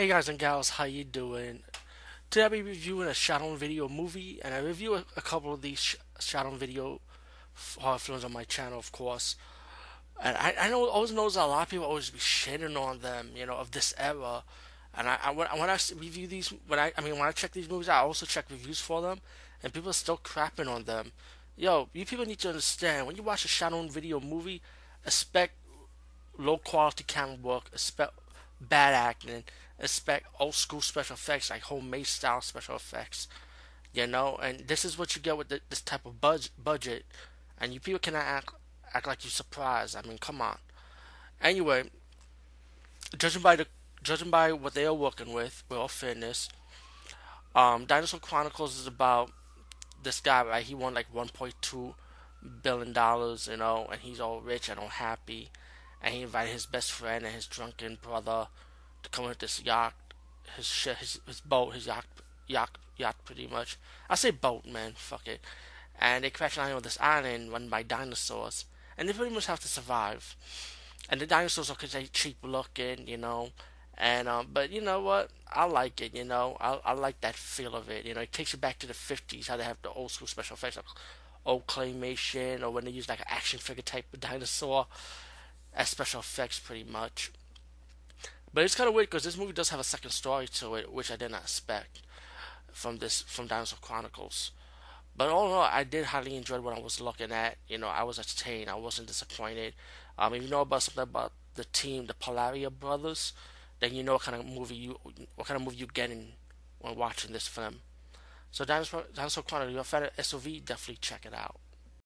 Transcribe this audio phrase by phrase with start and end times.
[0.00, 1.60] Hey guys and gals, how you doing?
[2.30, 5.60] Today I'll be reviewing a shot-on video movie, and I review a, a couple of
[5.60, 7.02] these sh- shot-on video
[7.76, 9.36] horror films on my channel, of course.
[10.22, 13.32] And I, I know always knows a lot of people always be shitting on them,
[13.36, 14.42] you know, of this era.
[14.96, 17.52] And I, I when, when I review these, when I I mean when I check
[17.52, 19.20] these movies, I also check reviews for them,
[19.62, 21.12] and people are still crapping on them.
[21.58, 24.62] Yo, you people need to understand when you watch a shot-on video movie,
[25.04, 25.52] expect
[26.38, 28.14] low quality camera work, expect
[28.62, 29.44] bad acting,
[29.80, 33.28] expect old school special effects like homemade style special effects.
[33.92, 36.52] You know, and this is what you get with the, this type of budget.
[36.62, 37.04] Budget,
[37.58, 38.54] and you people cannot act
[38.94, 39.96] act like you're surprised.
[39.96, 40.58] I mean, come on.
[41.40, 41.84] Anyway,
[43.18, 43.66] judging by the
[44.02, 46.48] judging by what they are working with, with all fairness,
[47.54, 49.32] um, Dinosaur Chronicles is about
[50.02, 50.64] this guy, right?
[50.64, 51.94] He won like 1.2
[52.62, 55.50] billion dollars, you know, and he's all rich and all happy,
[56.00, 58.46] and he invited his best friend and his drunken brother
[59.02, 59.94] to come with this yacht,
[60.56, 62.06] his shit, his his boat, his yacht,
[62.46, 63.78] yacht, yacht, pretty much.
[64.08, 64.92] I say boat, man.
[64.96, 65.40] Fuck it.
[65.98, 68.64] And they crash landing on this island run by dinosaurs,
[68.96, 70.36] and they pretty much have to survive.
[71.08, 71.76] And the dinosaurs are
[72.12, 73.50] cheap looking, you know.
[73.98, 75.30] And um, but you know what?
[75.52, 76.14] I like it.
[76.14, 78.06] You know, I I like that feel of it.
[78.06, 80.26] You know, it takes you back to the '50s, how they have the old school
[80.26, 80.86] special effects, like
[81.44, 84.86] old claymation, or when they use like an action figure type of dinosaur
[85.74, 87.30] as special effects, pretty much.
[88.52, 90.92] But it's kind of weird because this movie does have a second story to it,
[90.92, 92.02] which I did not expect
[92.72, 94.50] from this from Dinosaur Chronicles.
[95.16, 97.58] But all in all, I did highly enjoy what I was looking at.
[97.68, 98.70] You know, I was entertained.
[98.70, 99.74] I wasn't disappointed.
[100.18, 103.32] Um, if you know about something about the team, the Polonia brothers,
[103.80, 104.98] then you know what kind of movie you
[105.36, 106.32] what kind of movie you're getting
[106.80, 107.76] when watching this film.
[108.50, 111.60] So Dinosaur, Dinosaur Chronicles, if you're a fan of SOV, definitely check it out.